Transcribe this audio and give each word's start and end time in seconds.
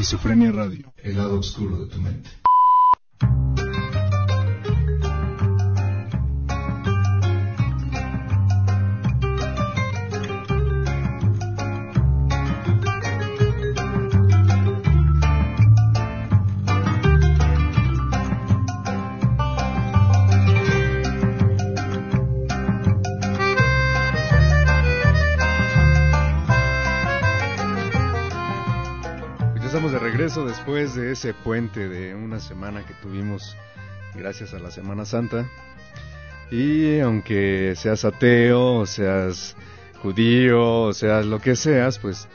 Esquizofrenia 0.00 0.50
Radio. 0.50 0.94
El 0.96 1.18
lado 1.18 1.38
oscuro 1.38 1.84
de 1.84 1.86
tu 1.92 2.00
mente. 2.00 2.30
Después 30.36 30.94
de 30.94 31.10
ese 31.10 31.34
puente 31.34 31.88
de 31.88 32.14
una 32.14 32.38
semana 32.38 32.86
que 32.86 32.94
tuvimos 32.94 33.56
gracias 34.14 34.54
a 34.54 34.60
la 34.60 34.70
Semana 34.70 35.04
Santa. 35.04 35.48
Y 36.52 37.00
aunque 37.00 37.74
seas 37.74 38.04
ateo, 38.04 38.86
seas 38.86 39.56
judío, 40.00 40.82
o 40.82 40.92
seas 40.92 41.26
lo 41.26 41.40
que 41.40 41.56
seas, 41.56 41.98
pues 41.98 42.28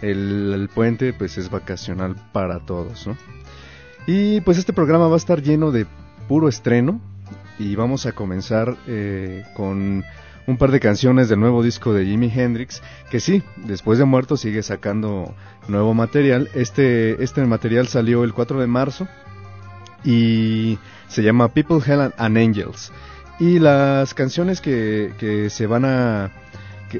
el, 0.00 0.70
puente 0.74 1.12
pues 1.12 1.36
es 1.36 1.50
vacacional 1.50 2.16
para 2.32 2.60
todos, 2.60 3.06
Y 4.06 4.40
pues 4.40 4.56
este 4.56 4.72
programa 4.72 5.08
va 5.08 5.14
a 5.14 5.18
estar 5.18 5.42
lleno 5.42 5.70
de 5.70 5.86
puro 6.26 6.48
estreno 6.48 6.98
y 7.58 7.76
vamos 7.76 8.06
a 8.06 8.12
comenzar 8.12 8.74
eh, 8.86 9.44
con 9.54 10.02
un 10.46 10.56
par 10.58 10.70
de 10.70 10.80
canciones 10.80 11.28
del 11.28 11.40
nuevo 11.40 11.62
disco 11.62 11.92
de 11.92 12.04
Jimi 12.04 12.30
Hendrix, 12.34 12.82
que 13.10 13.20
sí, 13.20 13.42
después 13.56 13.98
de 13.98 14.04
muerto 14.04 14.36
sigue 14.36 14.62
sacando 14.62 15.34
nuevo 15.68 15.94
material. 15.94 16.50
Este, 16.54 17.22
este 17.22 17.42
material 17.44 17.88
salió 17.88 18.24
el 18.24 18.34
4 18.34 18.60
de 18.60 18.66
marzo 18.66 19.08
y 20.04 20.78
se 21.08 21.22
llama 21.22 21.48
People, 21.48 21.78
Hell 21.84 22.12
and 22.16 22.38
Angels. 22.38 22.92
Y 23.40 23.58
las 23.58 24.14
canciones 24.14 24.60
que, 24.60 25.12
que 25.18 25.50
se 25.50 25.66
van 25.66 25.84
a... 25.84 26.30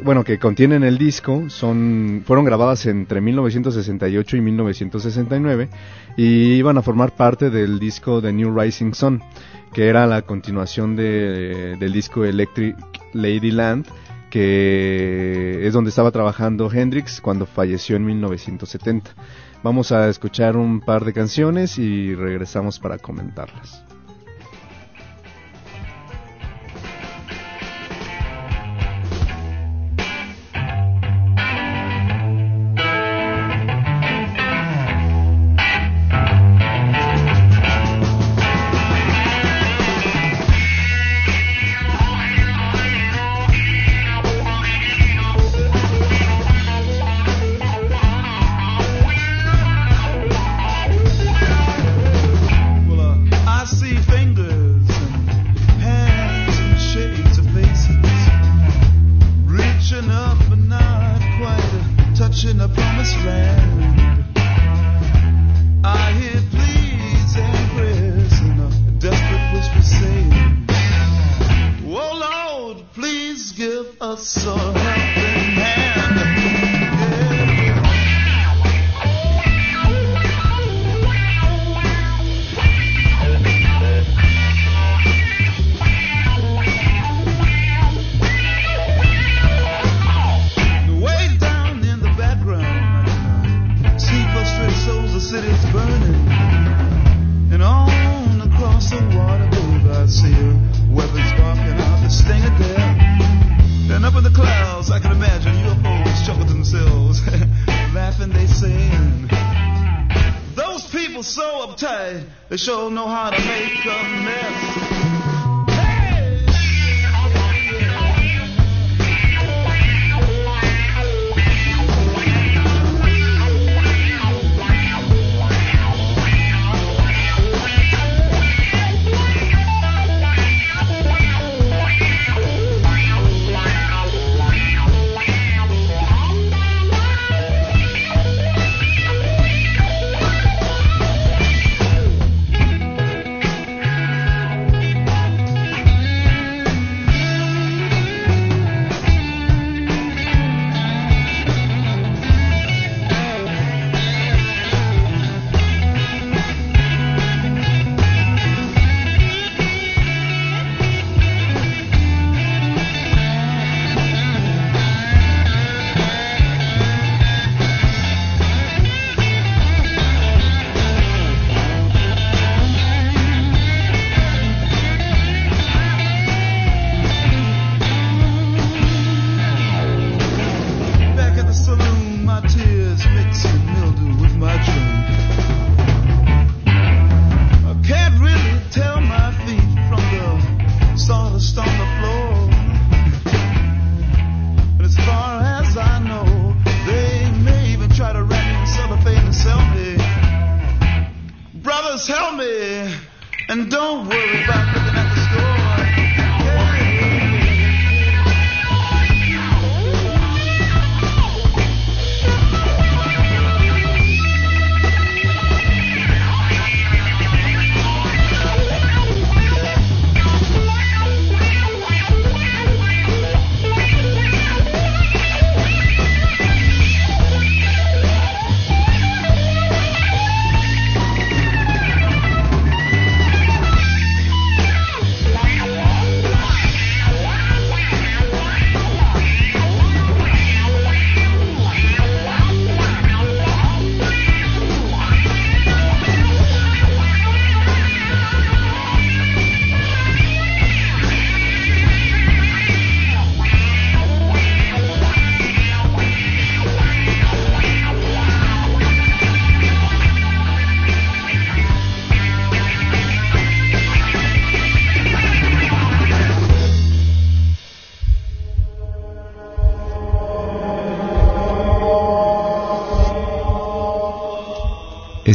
bueno, 0.03 0.25
que 0.25 0.39
contienen 0.39 0.83
el 0.83 0.99
disco 0.99 1.49
son 1.49 2.23
fueron 2.27 2.45
grabadas 2.45 2.87
entre 2.87 3.21
1968 3.21 4.37
y 4.37 4.41
1969 4.41 5.69
y 6.17 6.55
iban 6.55 6.79
a 6.79 6.83
formar 6.83 7.13
parte 7.13 7.51
del 7.51 7.79
disco 7.79 8.21
The 8.21 8.33
New 8.33 8.59
Rising 8.59 8.93
Sun 8.93 9.23
que 9.75 9.89
era 9.89 10.07
la 10.07 10.23
continuación 10.23 10.95
de, 10.95 11.77
del 11.79 11.93
disco 11.93 12.25
Electric 12.25 12.77
Ladyland, 13.13 13.87
que 14.31 15.67
es 15.67 15.73
donde 15.75 15.91
estaba 15.91 16.13
trabajando 16.13 16.71
Hendrix 16.73 17.21
cuando 17.21 17.45
falleció 17.45 17.97
en 17.97 18.07
1970. 18.07 19.11
Vamos 19.65 19.91
a 19.93 20.09
escuchar 20.09 20.57
un 20.57 20.81
par 20.81 21.05
de 21.05 21.13
canciones 21.13 21.77
y 21.79 22.15
regresamos 22.15 22.79
para 22.79 22.99
comentarlas. 22.99 23.85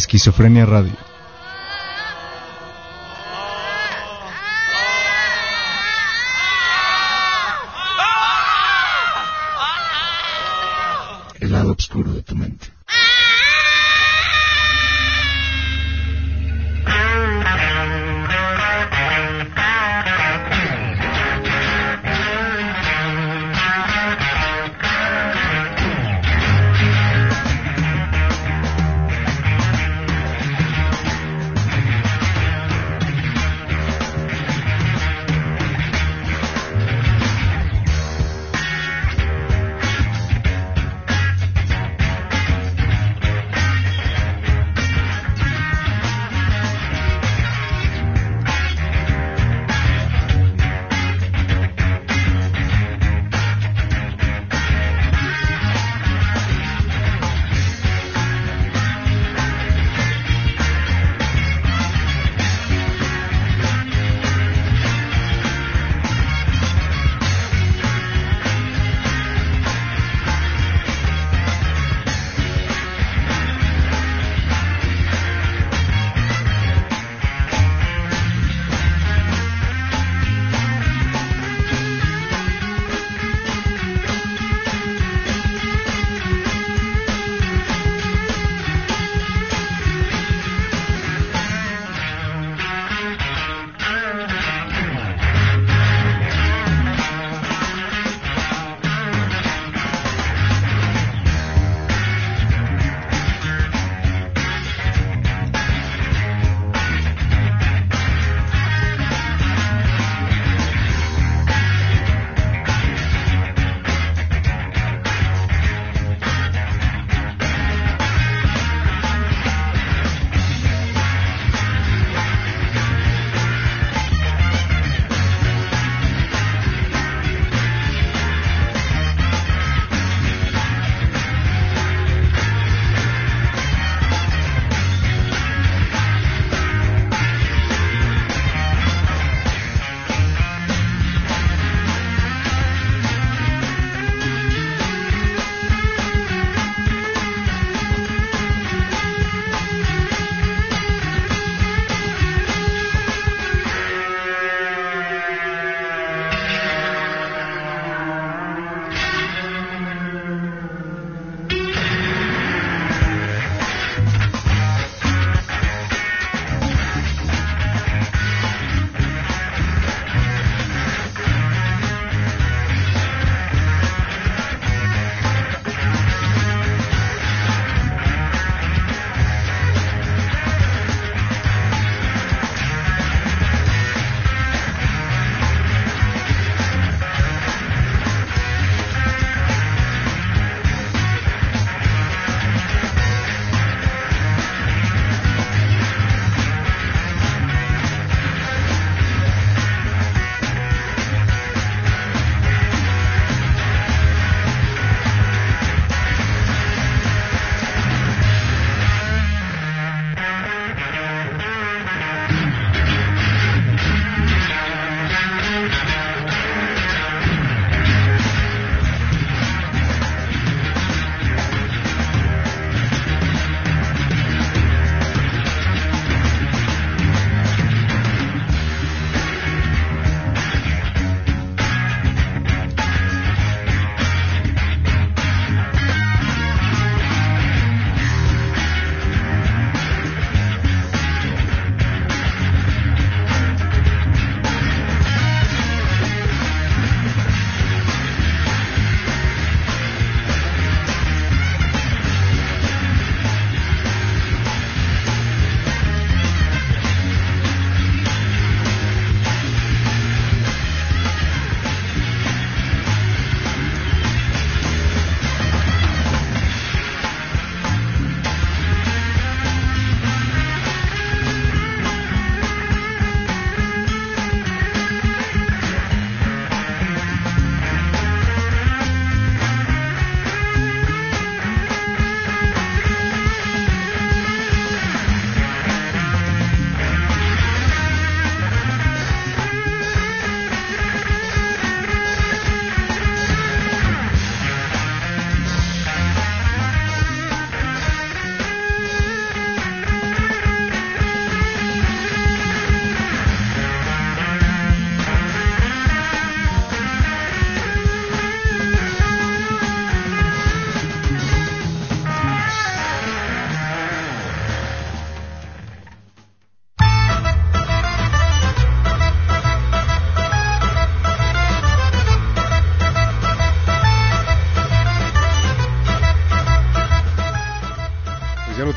Esquizofrenia 0.10 0.66
Radio. 0.66 1.09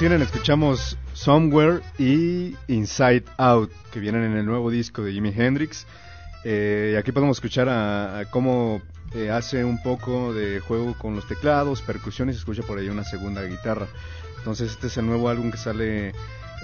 Escuchamos 0.02 0.99
Somewhere 1.12 1.80
y 1.97 2.56
Inside 2.66 3.23
Out, 3.37 3.71
que 3.92 4.00
vienen 4.00 4.25
en 4.25 4.37
el 4.37 4.44
nuevo 4.44 4.68
disco 4.68 5.04
de 5.04 5.12
Jimi 5.12 5.32
Hendrix. 5.35 5.87
Eh, 6.42 6.97
aquí 6.99 7.12
podemos 7.12 7.37
escuchar 7.37 8.26
cómo 8.30 8.82
eh, 9.14 9.30
hace 9.30 9.64
un 9.64 9.80
poco 9.80 10.35
de 10.35 10.59
juego 10.59 10.99
con 10.99 11.14
los 11.14 11.28
teclados, 11.28 11.82
percusiones, 11.82 12.35
escucha 12.35 12.64
por 12.64 12.78
ahí 12.78 12.88
una 12.88 13.04
segunda 13.04 13.44
guitarra. 13.44 13.87
Entonces 14.38 14.73
este 14.73 14.88
es 14.88 14.97
el 14.97 15.06
nuevo 15.06 15.28
álbum 15.28 15.52
que 15.52 15.59
sale 15.59 16.12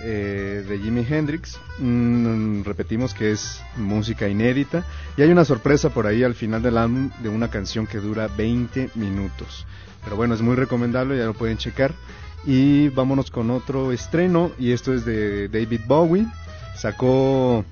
eh, 0.02 0.64
de 0.68 0.78
Jimi 0.80 1.07
Hendrix. 1.09 1.61
Mm, 1.78 2.62
repetimos 2.64 3.14
que 3.14 3.30
es 3.30 3.62
música 3.76 4.26
inédita. 4.26 4.85
Y 5.16 5.23
hay 5.23 5.30
una 5.30 5.45
sorpresa 5.45 5.90
por 5.90 6.09
ahí 6.09 6.25
al 6.25 6.35
final 6.35 6.61
del 6.61 6.76
álbum 6.76 7.11
de 7.23 7.28
una 7.28 7.49
canción 7.49 7.87
que 7.87 7.99
dura 7.99 8.26
20 8.26 8.90
minutos. 8.97 9.64
Pero 10.02 10.16
bueno, 10.16 10.35
es 10.35 10.42
muy 10.42 10.57
recomendable, 10.57 11.16
ya 11.16 11.25
lo 11.26 11.35
pueden 11.35 11.57
checar. 11.57 11.95
Y 12.45 12.88
vámonos 12.90 13.30
con 13.30 13.50
otro 13.50 13.92
estreno, 13.92 14.52
y 14.59 14.73
esto 14.73 14.95
es 14.95 15.04
de 15.04 15.49
David 15.49 15.80
Bowie. 15.87 16.26
Sacó 16.76 17.64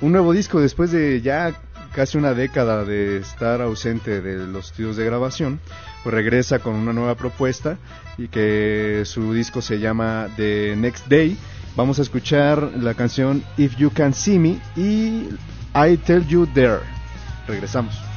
un 0.00 0.12
nuevo 0.12 0.32
disco 0.32 0.60
después 0.60 0.90
de 0.90 1.20
ya 1.20 1.54
casi 1.96 2.18
una 2.18 2.34
década 2.34 2.84
de 2.84 3.16
estar 3.18 3.62
ausente 3.62 4.20
de 4.20 4.46
los 4.46 4.66
estudios 4.66 4.96
de 4.96 5.06
grabación, 5.06 5.60
pues 6.02 6.14
regresa 6.14 6.58
con 6.58 6.74
una 6.74 6.92
nueva 6.92 7.14
propuesta 7.14 7.78
y 8.18 8.28
que 8.28 9.02
su 9.06 9.32
disco 9.32 9.62
se 9.62 9.78
llama 9.78 10.28
The 10.36 10.76
Next 10.76 11.06
Day. 11.08 11.38
Vamos 11.74 11.98
a 11.98 12.02
escuchar 12.02 12.72
la 12.76 12.94
canción 12.94 13.42
If 13.56 13.76
You 13.76 13.90
Can 13.90 14.12
See 14.12 14.38
Me 14.38 14.58
y 14.76 15.28
I 15.74 15.96
Tell 16.04 16.26
You 16.26 16.46
There. 16.46 16.80
Regresamos. 17.48 18.15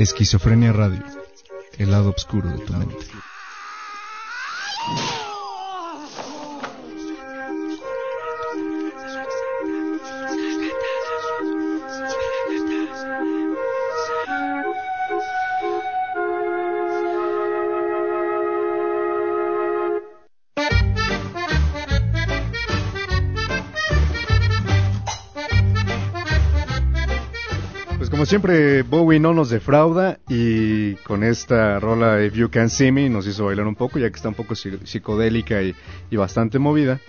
Esquizofrenia 0.00 0.72
Radio, 0.72 1.04
el 1.76 1.90
lado 1.90 2.14
oscuro 2.16 2.48
de 2.48 2.64
tu 2.64 2.72
mente. 2.72 3.04
Siempre, 28.30 28.82
Bowie 28.82 29.18
no 29.20 29.34
nos 29.34 29.50
defrauda 29.50 30.18
y 30.28 30.94
con 30.96 31.24
esta 31.24 31.78
rola 31.80 32.24
If 32.24 32.34
You 32.34 32.48
Can 32.50 32.70
See 32.70 32.92
Me 32.92 33.08
nos 33.10 33.26
hizo 33.26 33.46
bailar 33.46 33.66
un 33.66 33.74
poco, 33.74 33.98
ya 33.98 34.08
que 34.08 34.16
está 34.16 34.28
un 34.28 34.34
poco 34.34 34.54
psi- 34.54 34.78
psicodélica 34.84 35.60
y, 35.62 35.74
y 36.10 36.16
bastante 36.16 36.58
movida. 36.58 37.00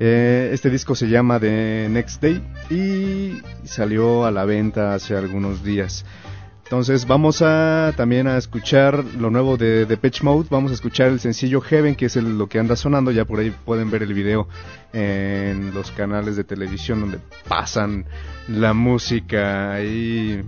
Eh, 0.00 0.50
este 0.52 0.68
disco 0.68 0.94
se 0.94 1.08
llama 1.08 1.40
The 1.40 1.88
Next 1.88 2.20
Day 2.20 2.42
y 2.68 3.40
salió 3.64 4.26
a 4.26 4.30
la 4.30 4.44
venta 4.44 4.94
hace 4.94 5.16
algunos 5.16 5.62
días. 5.64 6.04
Entonces 6.66 7.06
vamos 7.06 7.42
a 7.42 7.92
también 7.96 8.26
a 8.26 8.36
escuchar 8.36 9.04
lo 9.18 9.30
nuevo 9.30 9.56
de 9.56 9.86
Depeche 9.86 10.24
Mode, 10.24 10.48
vamos 10.50 10.72
a 10.72 10.74
escuchar 10.74 11.08
el 11.08 11.20
sencillo 11.20 11.60
Heaven, 11.60 11.94
que 11.94 12.06
es 12.06 12.16
el- 12.16 12.36
lo 12.38 12.48
que 12.48 12.58
anda 12.58 12.74
sonando, 12.74 13.12
ya 13.12 13.24
por 13.24 13.38
ahí 13.38 13.54
pueden 13.64 13.88
ver 13.88 14.02
el 14.02 14.12
video 14.12 14.48
en 14.92 15.72
los 15.72 15.92
canales 15.92 16.34
de 16.34 16.42
televisión 16.42 17.00
donde 17.02 17.18
pasan 17.48 18.04
la 18.48 18.72
música 18.74 19.80
y 19.80 20.42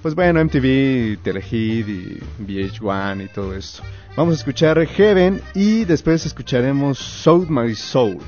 pues 0.00 0.14
bueno, 0.14 0.38
MTV, 0.40 1.18
Telehit 1.24 1.88
y 1.88 2.18
VH1 2.40 3.24
y 3.24 3.28
todo 3.28 3.52
esto. 3.56 3.82
Vamos 4.16 4.34
a 4.34 4.38
escuchar 4.38 4.84
Heaven 4.86 5.40
y 5.54 5.84
después 5.86 6.24
escucharemos 6.24 6.98
Soul 6.98 7.48
My 7.50 7.74
Soul. 7.74 8.18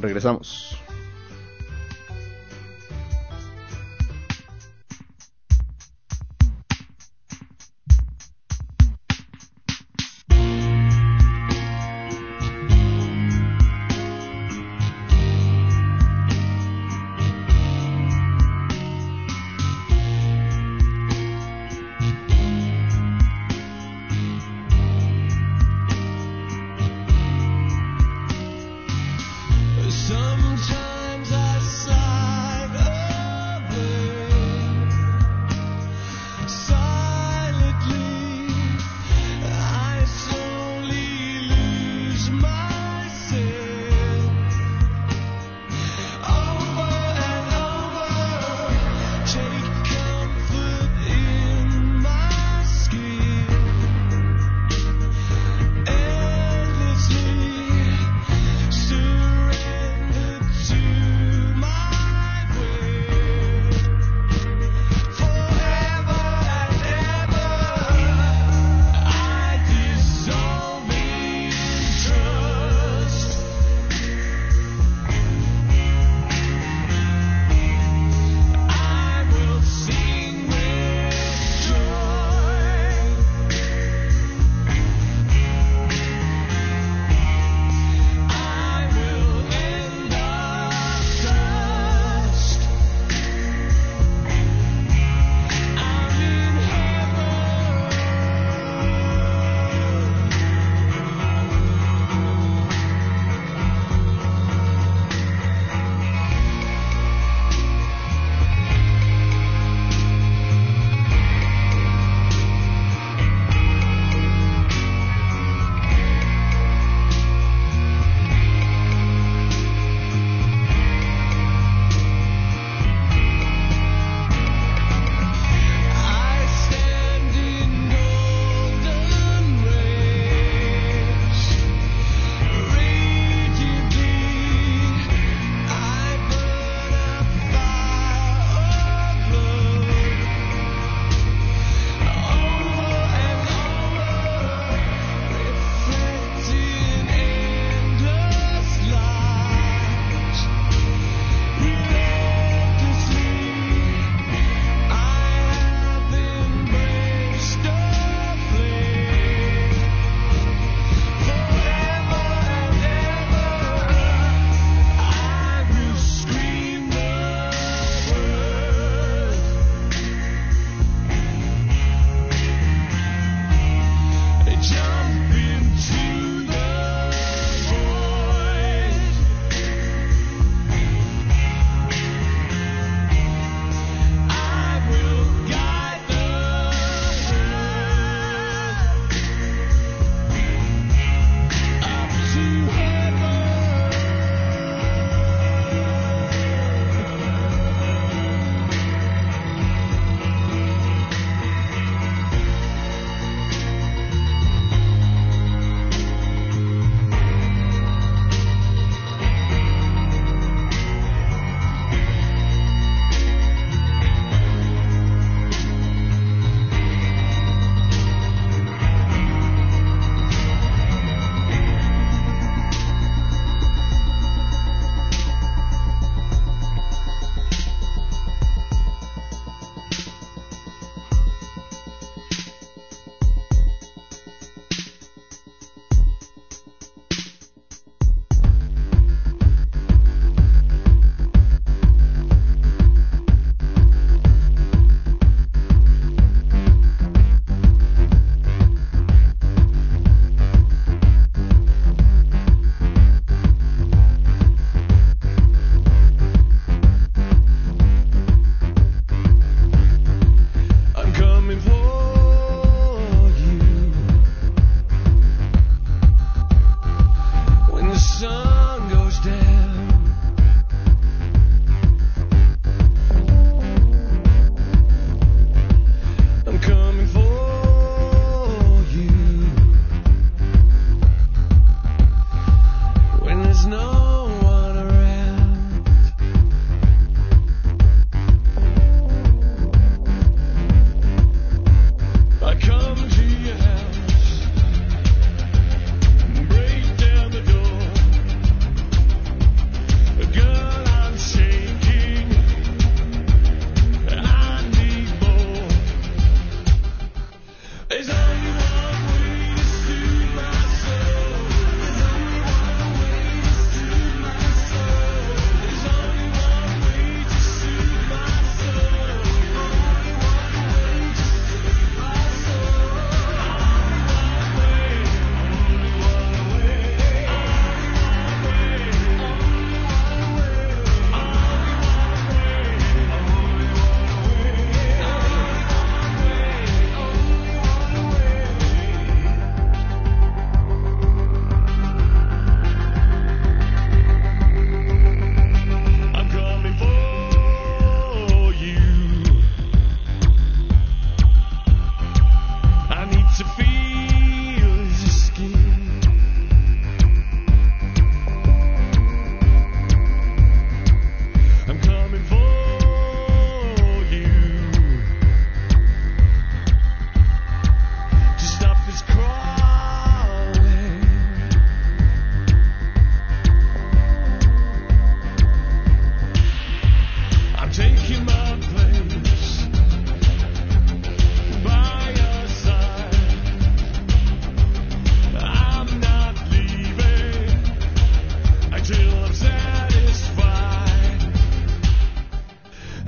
Regresamos. 0.00 0.76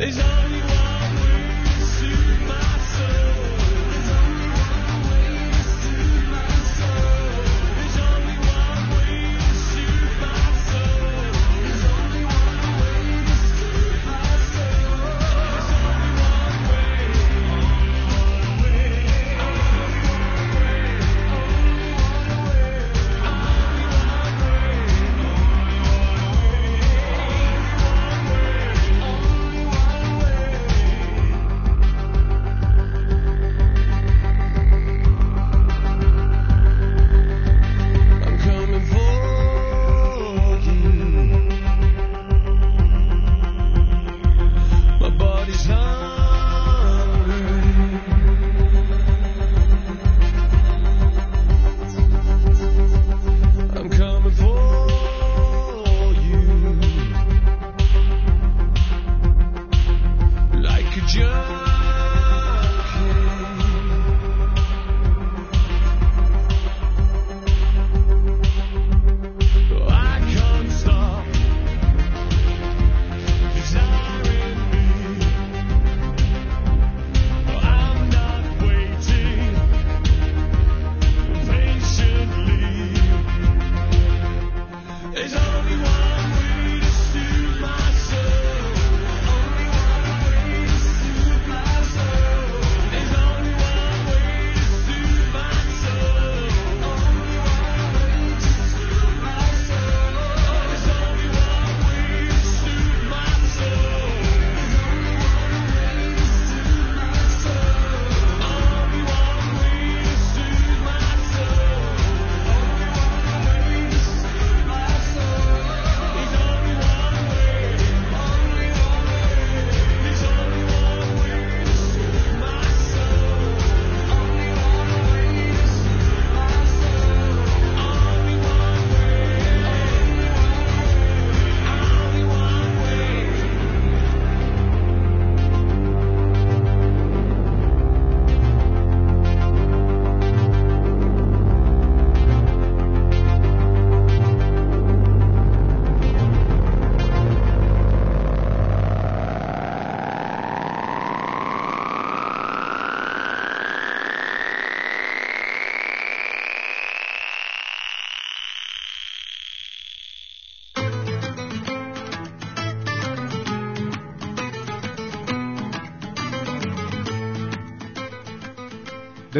There's 0.03 0.19
only 0.19 0.52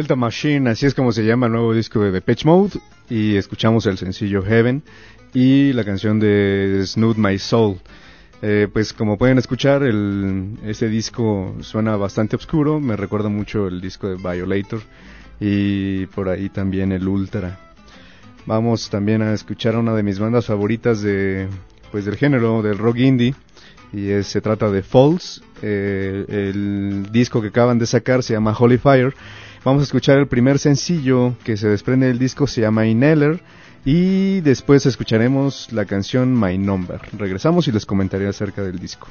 Delta 0.03 0.15
Machine, 0.17 0.69
así 0.69 0.85
es 0.85 0.93
como 0.93 1.13
se 1.13 1.23
llama 1.23 1.45
el 1.45 1.53
nuevo 1.53 1.73
disco 1.73 2.01
de 2.01 2.11
Depeche 2.11 2.45
Mode. 2.45 2.71
Y 3.09 3.37
escuchamos 3.37 3.85
el 3.85 3.97
sencillo 3.97 4.43
Heaven 4.43 4.83
y 5.33 5.71
la 5.71 5.85
canción 5.85 6.19
de 6.19 6.83
Snoot 6.85 7.15
My 7.17 7.39
Soul. 7.39 7.77
Eh, 8.41 8.67
pues 8.73 8.91
como 8.91 9.17
pueden 9.17 9.37
escuchar, 9.37 9.81
el, 9.83 10.57
este 10.65 10.89
disco 10.89 11.55
suena 11.61 11.95
bastante 11.95 12.35
oscuro, 12.35 12.81
me 12.81 12.97
recuerda 12.97 13.29
mucho 13.29 13.67
el 13.67 13.79
disco 13.79 14.09
de 14.09 14.15
Violator 14.17 14.81
y 15.39 16.05
por 16.07 16.27
ahí 16.27 16.49
también 16.49 16.91
el 16.91 17.07
Ultra. 17.07 17.57
Vamos 18.45 18.89
también 18.89 19.21
a 19.21 19.31
escuchar 19.33 19.77
una 19.77 19.93
de 19.95 20.03
mis 20.03 20.19
bandas 20.19 20.47
favoritas 20.47 21.01
de, 21.01 21.47
pues 21.93 22.03
del 22.03 22.17
género 22.17 22.61
del 22.61 22.77
rock 22.77 22.97
indie 22.97 23.35
y 23.93 24.09
es- 24.09 24.27
se 24.27 24.41
trata 24.41 24.69
de 24.69 24.83
Falls. 24.83 25.41
Eh, 25.61 26.25
el 26.27 27.07
disco 27.09 27.41
que 27.41 27.47
acaban 27.47 27.79
de 27.79 27.85
sacar 27.85 28.21
se 28.21 28.33
llama 28.33 28.53
Holy 28.59 28.77
Fire. 28.77 29.13
Vamos 29.63 29.81
a 29.81 29.83
escuchar 29.83 30.17
el 30.17 30.27
primer 30.27 30.59
sencillo 30.59 31.37
que 31.45 31.55
se 31.55 31.69
desprende 31.69 32.07
del 32.07 32.19
disco, 32.19 32.47
se 32.47 32.59
llama 32.59 32.85
Inhaler. 32.85 33.41
Y 33.85 34.41
después 34.41 34.85
escucharemos 34.85 35.71
la 35.71 35.85
canción 35.85 36.37
My 36.37 36.57
Number. 36.57 36.99
Regresamos 37.17 37.67
y 37.67 37.71
les 37.71 37.85
comentaré 37.85 38.27
acerca 38.27 38.61
del 38.61 38.79
disco. 38.79 39.07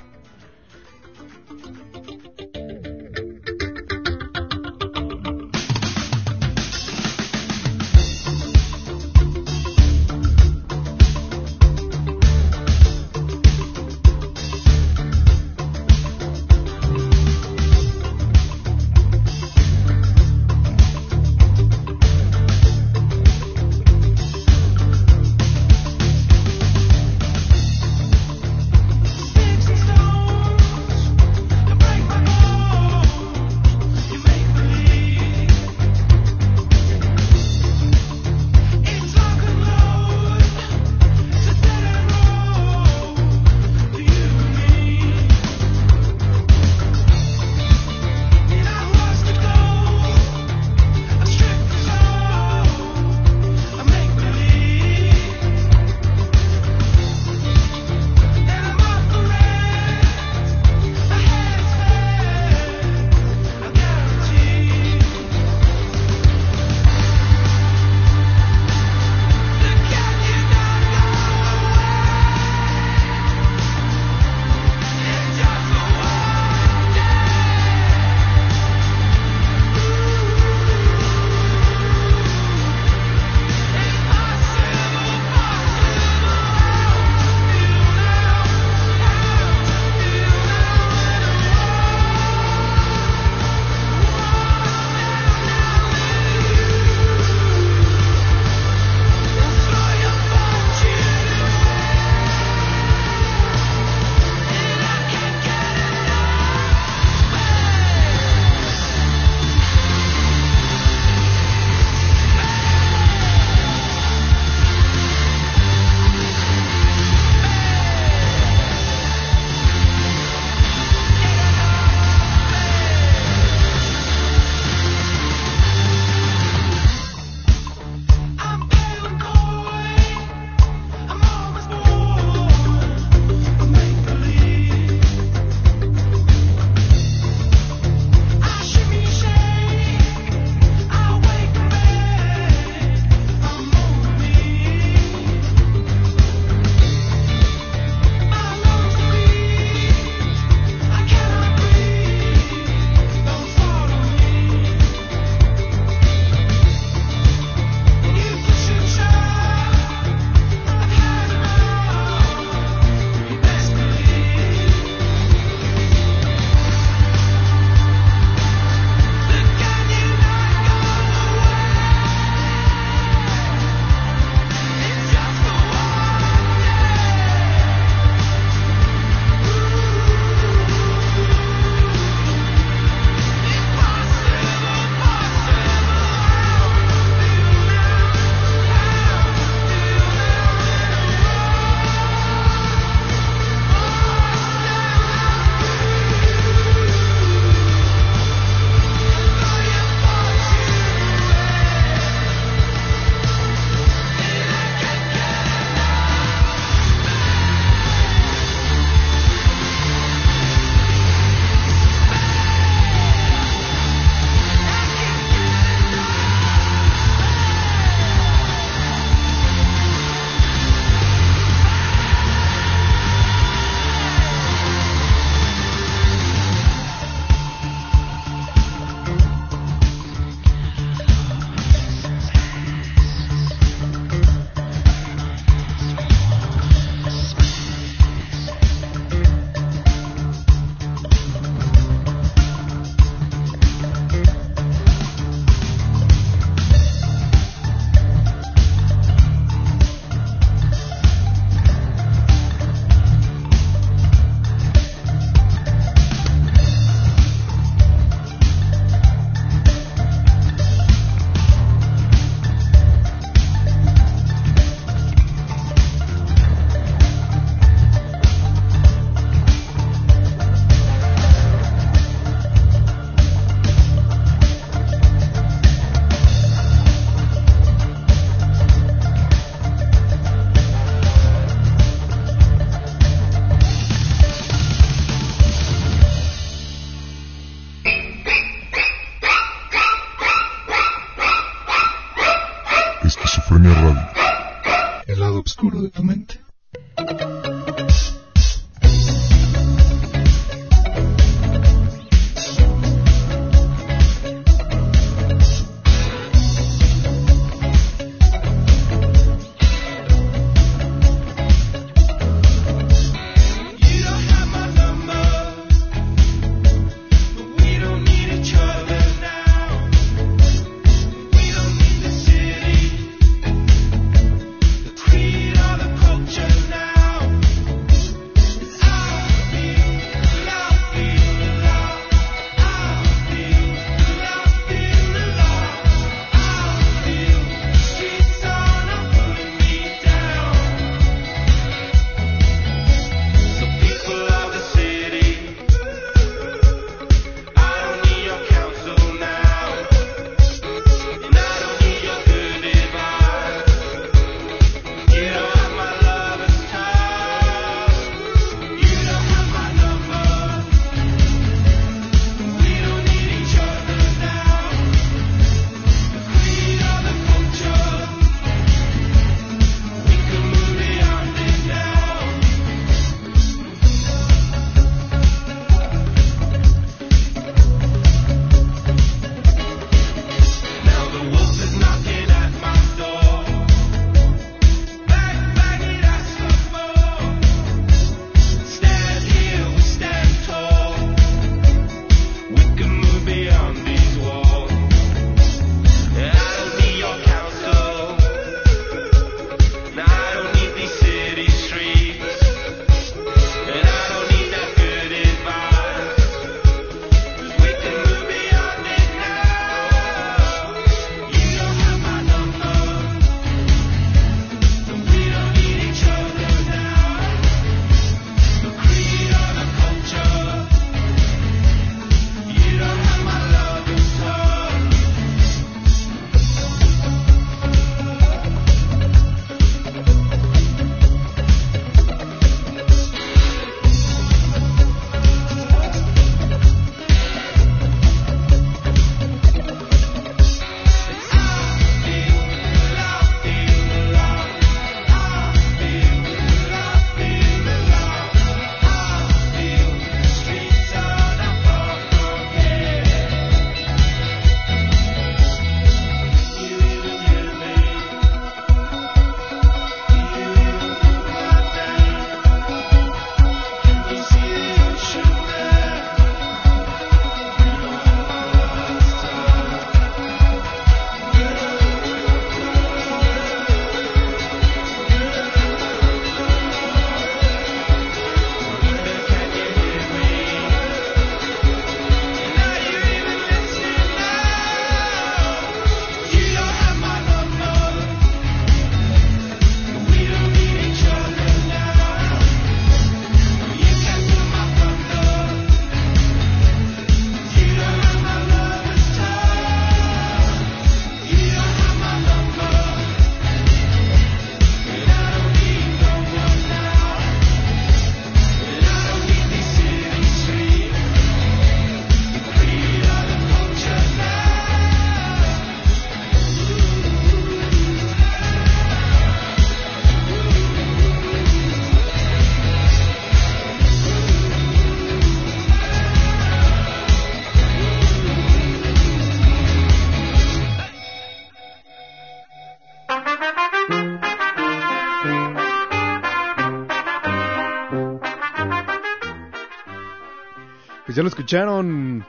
Pues 541.13 541.19
ya 541.19 541.25
lo 541.25 541.29
escucharon. 541.29 542.25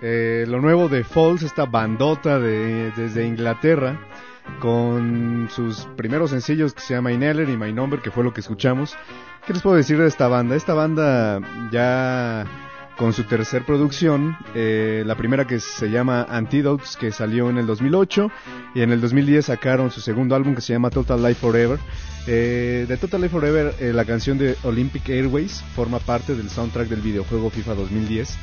eh, 0.00 0.46
lo 0.48 0.58
nuevo 0.58 0.88
de 0.88 1.04
Falls, 1.04 1.42
esta 1.42 1.66
bandota 1.66 2.38
de, 2.38 2.90
desde 2.96 3.26
Inglaterra, 3.26 4.00
con 4.58 5.48
sus 5.50 5.84
primeros 5.98 6.30
sencillos 6.30 6.72
que 6.72 6.80
se 6.80 6.94
llama 6.94 7.12
Inhaler 7.12 7.50
y 7.50 7.58
My 7.58 7.74
Number, 7.74 8.00
que 8.00 8.10
fue 8.10 8.24
lo 8.24 8.32
que 8.32 8.40
escuchamos. 8.40 8.96
¿Qué 9.46 9.52
les 9.52 9.60
puedo 9.60 9.76
decir 9.76 9.98
de 9.98 10.06
esta 10.06 10.28
banda? 10.28 10.56
Esta 10.56 10.72
banda 10.72 11.40
ya 11.70 12.46
con 12.96 13.12
su 13.12 13.24
tercer 13.24 13.64
producción, 13.64 14.36
eh, 14.54 15.02
la 15.06 15.16
primera 15.16 15.46
que 15.46 15.60
se 15.60 15.90
llama 15.90 16.26
Antidotes, 16.28 16.96
que 16.96 17.10
salió 17.10 17.48
en 17.50 17.58
el 17.58 17.66
2008, 17.66 18.30
y 18.74 18.82
en 18.82 18.92
el 18.92 19.00
2010 19.00 19.46
sacaron 19.46 19.90
su 19.90 20.00
segundo 20.00 20.34
álbum 20.34 20.54
que 20.54 20.60
se 20.60 20.72
llama 20.72 20.90
Total 20.90 21.22
Life 21.22 21.40
Forever. 21.40 21.78
Eh, 22.26 22.86
de 22.88 22.96
Total 22.96 23.20
Life 23.20 23.32
Forever, 23.32 23.74
eh, 23.80 23.92
la 23.92 24.04
canción 24.04 24.38
de 24.38 24.56
Olympic 24.62 25.08
Airways 25.08 25.62
forma 25.74 25.98
parte 25.98 26.34
del 26.34 26.50
soundtrack 26.50 26.88
del 26.88 27.00
videojuego 27.00 27.50
FIFA 27.50 27.74
2010. 27.74 28.36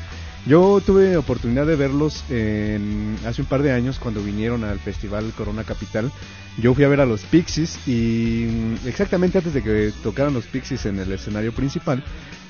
Yo 0.45 0.81
tuve 0.83 1.17
oportunidad 1.17 1.67
de 1.67 1.75
verlos 1.75 2.23
en, 2.29 3.17
hace 3.25 3.41
un 3.41 3.47
par 3.47 3.61
de 3.61 3.71
años 3.71 3.99
cuando 3.99 4.23
vinieron 4.23 4.63
al 4.63 4.79
festival 4.79 5.31
Corona 5.35 5.63
Capital. 5.63 6.11
Yo 6.57 6.73
fui 6.73 6.83
a 6.85 6.87
ver 6.87 7.01
a 7.01 7.05
los 7.05 7.21
Pixies 7.23 7.87
y 7.87 8.47
mm, 8.49 8.87
exactamente 8.87 9.37
antes 9.37 9.53
de 9.53 9.61
que 9.61 9.91
tocaran 10.01 10.33
los 10.33 10.45
Pixies 10.45 10.85
en 10.85 10.99
el 10.99 11.11
escenario 11.11 11.53
principal, 11.53 12.03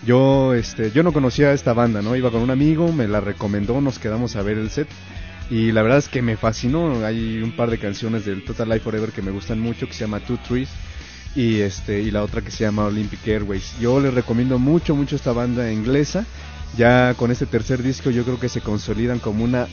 yo 0.06 0.54
este 0.54 0.92
yo 0.92 1.04
no 1.04 1.12
conocía 1.12 1.48
a 1.48 1.54
esta 1.54 1.74
banda, 1.74 2.02
¿no? 2.02 2.16
Iba 2.16 2.32
con 2.32 2.42
un 2.42 2.52
amigo, 2.52 2.94
me 2.94 3.08
la 3.08 3.22
recomendó, 3.22 3.82
nos 3.82 4.00
quedamos 4.00 4.36
a 4.36 4.44
ver 4.44 4.58
el 4.58 4.70
set 4.70 4.88
Y 5.50 5.72
la 5.72 5.82
verdad 5.82 5.98
es 5.98 6.10
que 6.10 6.22
me 6.22 6.38
fascinó. 6.38 7.06
Hay 7.06 7.42
un 7.42 7.56
par 7.56 7.70
de 7.70 7.80
canciones 7.80 8.24
del 8.24 8.46
Total 8.46 8.70
Life 8.70 8.82
Forever 8.82 9.12
que 9.12 9.22
me 9.22 9.32
gustan 9.32 9.60
mucho, 9.60 9.88
que 9.88 9.94
se 9.94 10.02
llama 10.02 10.20
Two 10.20 10.40
Trees 10.48 10.70
y 11.36 11.60
este 11.60 12.02
y 12.02 12.12
la 12.12 12.24
otra 12.24 12.42
que 12.42 12.52
se 12.52 12.64
llama 12.64 12.86
Olympic 12.86 13.28
Airways. 13.28 13.78
Yo 13.80 14.00
les 14.00 14.14
recomiendo 14.14 14.58
mucho 14.60 14.96
mucho 14.96 15.16
esta 15.16 15.32
banda 15.32 15.72
inglesa. 15.72 16.26
Ya 16.78 17.14
con 17.16 17.32
este 17.32 17.46
tercer 17.46 17.82
disco 17.84 18.10
yo 18.10 18.24
creo 18.24 18.40
que 18.40 18.50
se 18.50 18.62
consolidan 18.62 19.20
como 19.20 19.44
una 19.44 19.68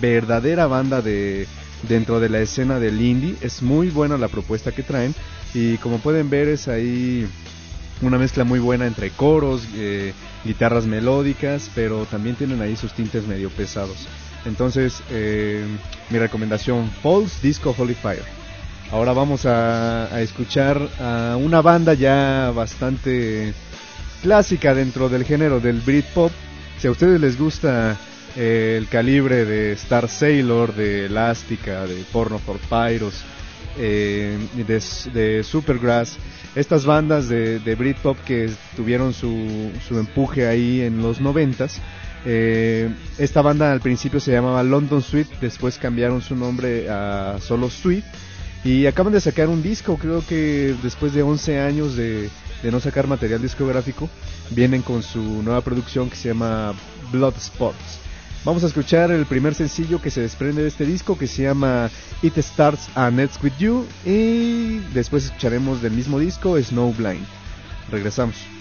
verdadera 0.00 0.66
banda 0.66 1.02
de 1.02 1.46
dentro 1.88 2.20
de 2.20 2.28
la 2.28 2.40
escena 2.40 2.78
del 2.78 3.00
indie. 3.00 3.36
Es 3.40 3.62
muy 3.62 3.90
buena 3.90 4.18
la 4.18 4.28
propuesta 4.28 4.72
que 4.72 4.82
traen 4.82 5.14
y 5.54 5.76
como 5.78 5.98
pueden 5.98 6.30
ver 6.30 6.48
es 6.48 6.68
ahí 6.68 7.26
una 8.02 8.18
mezcla 8.18 8.44
muy 8.44 8.58
buena 8.58 8.86
entre 8.86 9.10
coros, 9.10 9.66
eh, 9.74 10.12
guitarras 10.44 10.86
melódicas, 10.86 11.70
pero 11.74 12.04
también 12.06 12.36
tienen 12.36 12.60
ahí 12.60 12.76
sus 12.76 12.92
tintes 12.92 13.26
medio 13.26 13.48
pesados. 13.50 14.06
Entonces, 14.44 15.02
eh, 15.10 15.64
mi 16.10 16.18
recomendación, 16.18 16.90
Falls 17.02 17.40
Disco 17.42 17.74
Holy 17.76 17.94
Fire. 17.94 18.22
Ahora 18.92 19.12
vamos 19.12 19.46
a, 19.46 20.04
a 20.14 20.20
escuchar 20.20 20.80
a 21.00 21.36
una 21.36 21.60
banda 21.60 21.94
ya 21.94 22.52
bastante 22.54 23.54
clásica 24.26 24.74
dentro 24.74 25.08
del 25.08 25.24
género 25.24 25.60
del 25.60 25.80
Britpop. 25.80 26.32
Si 26.78 26.88
a 26.88 26.90
ustedes 26.90 27.20
les 27.20 27.38
gusta 27.38 27.96
eh, 28.34 28.74
el 28.76 28.88
calibre 28.88 29.44
de 29.44 29.70
Star 29.74 30.08
Sailor, 30.08 30.74
de 30.74 31.06
Elástica, 31.06 31.86
de 31.86 32.02
Porno 32.10 32.40
for 32.40 32.58
Pyros, 32.58 33.22
eh, 33.78 34.36
de, 34.66 35.44
Supergrass, 35.44 36.16
estas 36.56 36.84
bandas 36.84 37.28
de, 37.28 37.76
Britpop 37.78 38.18
que 38.24 38.50
tuvieron 38.74 39.14
su, 39.14 39.70
su 39.86 39.96
empuje 39.96 40.48
ahí 40.48 40.80
en 40.80 41.02
los 41.02 41.20
noventas. 41.20 41.80
Eh, 42.24 42.90
esta 43.18 43.42
banda 43.42 43.70
al 43.70 43.80
principio 43.80 44.18
se 44.18 44.32
llamaba 44.32 44.64
London 44.64 45.02
Suite, 45.02 45.36
después 45.40 45.78
cambiaron 45.78 46.20
su 46.20 46.34
nombre 46.34 46.90
a 46.90 47.36
solo 47.38 47.70
Suite 47.70 48.08
y 48.64 48.86
acaban 48.86 49.12
de 49.12 49.20
sacar 49.20 49.48
un 49.48 49.62
disco, 49.62 49.96
creo 49.96 50.26
que 50.26 50.74
después 50.82 51.14
de 51.14 51.22
11 51.22 51.60
años 51.60 51.94
de, 51.94 52.28
de 52.62 52.70
no 52.70 52.80
sacar 52.80 53.06
material 53.06 53.42
discográfico, 53.42 54.08
vienen 54.50 54.82
con 54.82 55.02
su 55.02 55.20
nueva 55.42 55.60
producción 55.60 56.10
que 56.10 56.16
se 56.16 56.28
llama 56.28 56.74
Blood 57.12 57.34
Spots. 57.38 58.00
Vamos 58.44 58.62
a 58.62 58.68
escuchar 58.68 59.10
el 59.10 59.26
primer 59.26 59.54
sencillo 59.54 60.00
que 60.00 60.10
se 60.10 60.20
desprende 60.20 60.62
de 60.62 60.68
este 60.68 60.86
disco 60.86 61.18
que 61.18 61.26
se 61.26 61.42
llama 61.42 61.90
It 62.22 62.38
Starts 62.38 62.88
and 62.94 63.18
Ends 63.18 63.38
With 63.42 63.54
You 63.58 63.84
y 64.04 64.78
después 64.94 65.24
escucharemos 65.24 65.82
del 65.82 65.92
mismo 65.92 66.20
disco 66.20 66.56
Snowblind. 66.56 67.26
Regresamos. 67.90 68.55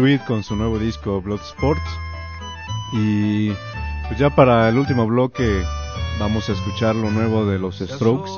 Sweet 0.00 0.24
con 0.24 0.42
su 0.42 0.56
nuevo 0.56 0.78
disco 0.78 1.20
Bloodsport. 1.20 1.82
Y 2.94 3.50
pues 4.08 4.18
ya 4.18 4.34
para 4.34 4.66
el 4.70 4.78
último 4.78 5.06
bloque 5.06 5.62
vamos 6.18 6.48
a 6.48 6.52
escuchar 6.52 6.96
lo 6.96 7.10
nuevo 7.10 7.44
de 7.44 7.58
los 7.58 7.80
Strokes. 7.80 8.30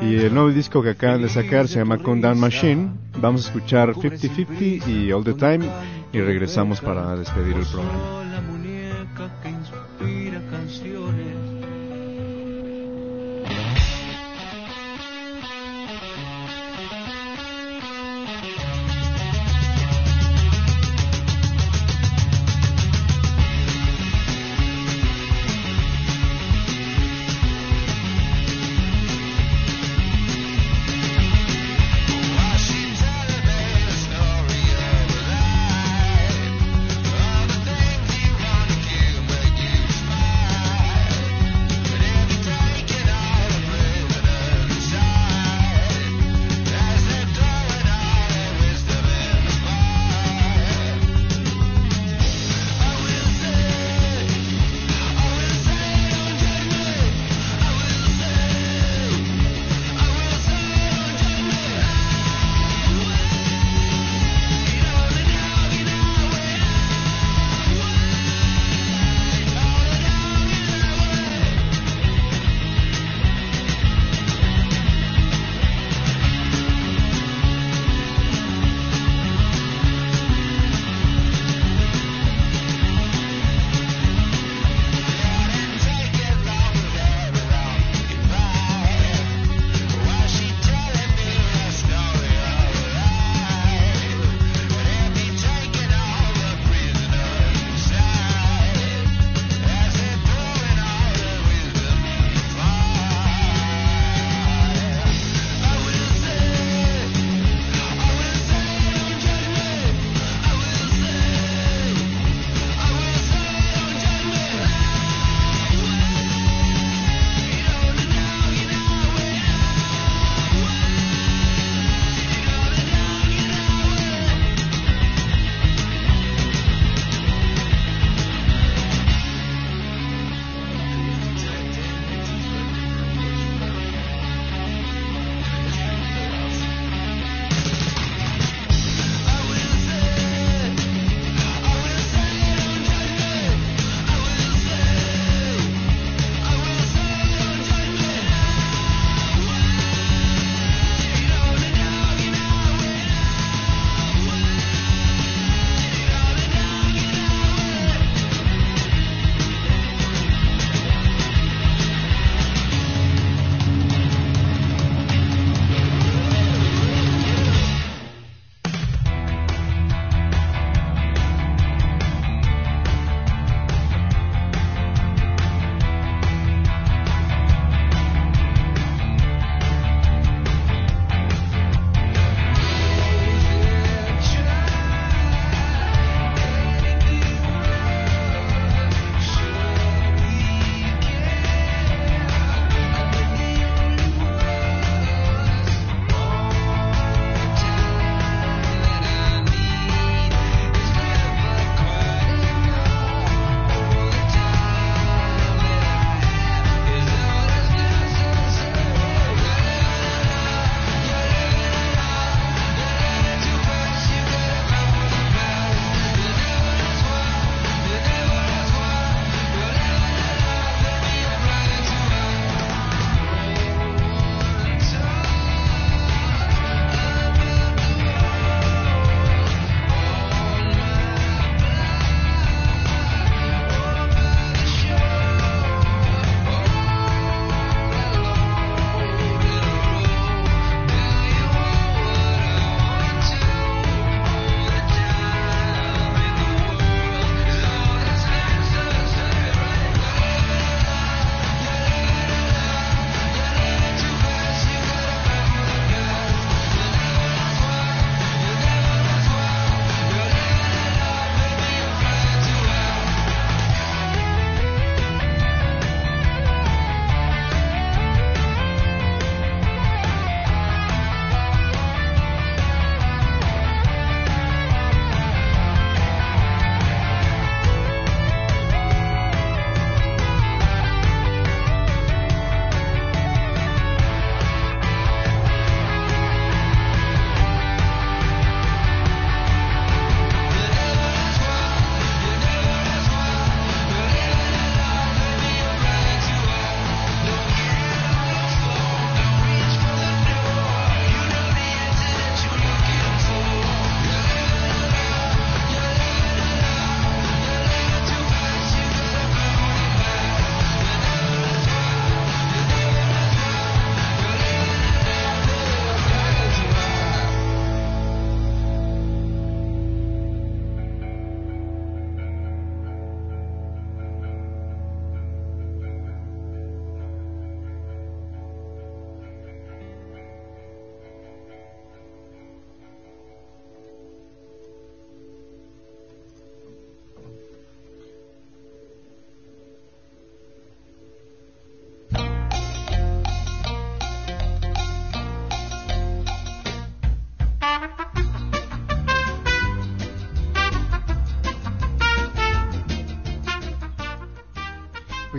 Y 0.00 0.14
el 0.14 0.32
nuevo 0.32 0.48
disco 0.50 0.82
que 0.82 0.90
acaban 0.90 1.20
de 1.20 1.28
sacar 1.28 1.68
se 1.68 1.80
llama 1.80 1.98
Countdown 1.98 2.40
Machine. 2.40 2.88
Vamos 3.20 3.44
a 3.44 3.48
escuchar 3.48 3.92
50-50 3.92 4.88
y 4.88 5.12
All 5.12 5.22
the 5.22 5.34
Time 5.34 5.68
y 6.14 6.20
regresamos 6.20 6.80
para 6.80 7.14
despedir 7.14 7.56
el 7.56 7.66
programa. 7.66 8.25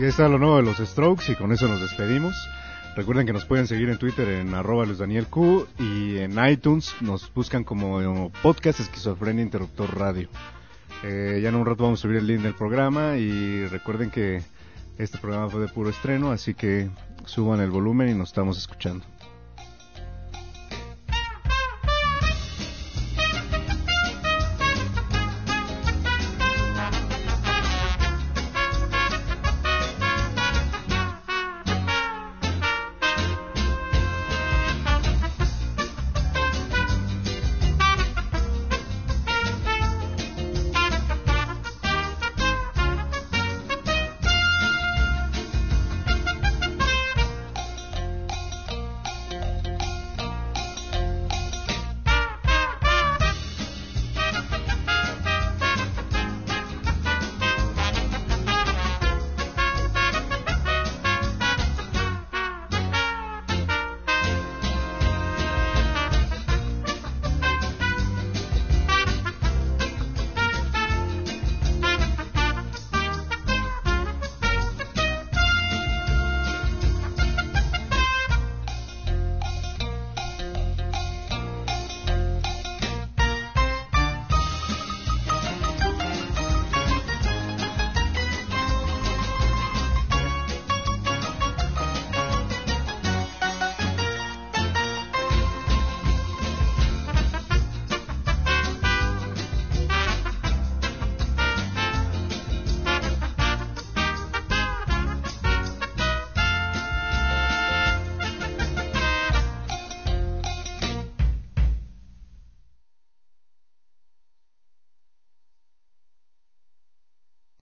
Está 0.08 0.30
lo 0.30 0.38
nuevo 0.38 0.58
de 0.58 0.64
los 0.64 0.78
Strokes 0.78 1.32
y 1.32 1.36
con 1.36 1.52
eso 1.52 1.68
nos 1.68 1.82
despedimos. 1.82 2.34
Recuerden 2.96 3.26
que 3.26 3.34
nos 3.34 3.46
pueden 3.46 3.68
seguir 3.68 3.90
en 3.90 3.98
Twitter 3.98 4.28
en 4.30 4.54
arroba 4.54 4.86
Luis 4.86 5.00
Daniel 5.00 5.28
Q 5.28 5.68
y 5.78 6.18
en 6.18 6.38
iTunes 6.48 6.96
nos 7.02 7.34
buscan 7.34 7.64
como 7.64 8.32
podcast 8.42 8.80
Esquizofrenia 8.80 9.44
Interruptor 9.44 9.98
Radio. 9.98 10.30
Eh, 11.04 11.40
ya 11.44 11.50
en 11.50 11.56
un 11.56 11.66
rato 11.66 11.84
vamos 11.84 12.00
a 12.00 12.04
subir 12.04 12.18
el 12.18 12.28
link 12.28 12.42
del 12.42 12.56
programa 12.56 13.18
y 13.18 13.66
recuerden 13.68 14.10
que 14.10 14.42
este 14.98 15.18
programa 15.18 15.50
fue 15.50 15.62
de 15.62 15.68
puro 15.68 15.90
estreno, 15.90 16.32
así 16.32 16.54
que 16.54 16.90
suban 17.26 17.60
el 17.60 17.70
volumen 17.70 18.10
y 18.10 18.14
nos 18.14 18.30
estamos 18.30 18.58
escuchando. 18.58 19.06